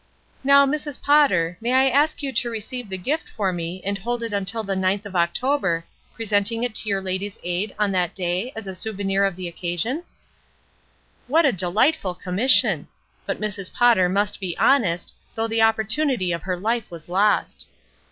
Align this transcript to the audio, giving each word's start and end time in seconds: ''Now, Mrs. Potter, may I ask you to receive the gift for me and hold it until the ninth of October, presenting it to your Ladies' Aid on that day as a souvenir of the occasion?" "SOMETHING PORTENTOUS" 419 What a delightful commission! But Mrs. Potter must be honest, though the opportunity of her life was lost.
''Now, 0.43 0.65
Mrs. 0.67 0.99
Potter, 0.99 1.59
may 1.61 1.73
I 1.73 1.87
ask 1.87 2.23
you 2.23 2.33
to 2.33 2.49
receive 2.49 2.89
the 2.89 2.97
gift 2.97 3.29
for 3.29 3.53
me 3.53 3.83
and 3.85 3.99
hold 3.99 4.23
it 4.23 4.33
until 4.33 4.63
the 4.63 4.75
ninth 4.75 5.05
of 5.05 5.15
October, 5.15 5.85
presenting 6.15 6.63
it 6.63 6.73
to 6.73 6.89
your 6.89 7.01
Ladies' 7.03 7.37
Aid 7.43 7.75
on 7.77 7.91
that 7.91 8.15
day 8.15 8.51
as 8.55 8.65
a 8.65 8.73
souvenir 8.73 9.23
of 9.25 9.35
the 9.35 9.47
occasion?" 9.47 10.01
"SOMETHING 11.27 11.27
PORTENTOUS" 11.27 11.29
419 11.29 11.33
What 11.35 11.45
a 11.45 11.59
delightful 11.91 12.15
commission! 12.15 12.87
But 13.27 13.39
Mrs. 13.39 13.71
Potter 13.71 14.09
must 14.09 14.39
be 14.39 14.57
honest, 14.57 15.13
though 15.35 15.47
the 15.47 15.61
opportunity 15.61 16.31
of 16.31 16.41
her 16.41 16.57
life 16.57 16.89
was 16.89 17.07
lost. 17.07 17.67